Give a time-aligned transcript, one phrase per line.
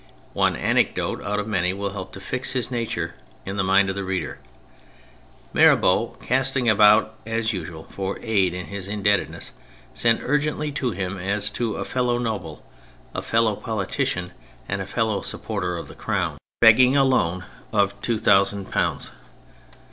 [0.33, 3.13] One anecdote out of many will help to fix his nature
[3.45, 4.39] in the mind of the reader.
[5.53, 9.51] Mirabeau, casting about as usual for aid in his indebtedness,
[9.93, 12.65] sent urgently to hini as to a fellow noble,
[13.13, 14.31] a fellow politician
[14.67, 18.01] and a fellow supporter of the Crown, begging i THE CHARACTERS 65 a loan of
[18.81, 19.09] £2000.